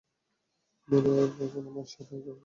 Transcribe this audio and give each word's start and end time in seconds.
Mary, 0.89 1.11
এখানে 1.45 1.67
আমার 1.67 1.87
সাথে 1.87 2.13
দেখা 2.15 2.23
কর। 2.27 2.37